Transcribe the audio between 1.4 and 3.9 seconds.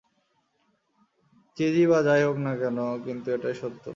Cheesy বা যাই হোক না কেন, কিন্তু এটাই সত্য।